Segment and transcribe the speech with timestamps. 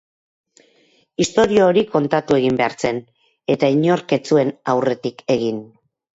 [1.25, 3.03] Istorio hori kontatu egin behar zen,
[3.57, 5.63] eta inork ez zuen aurretik egin.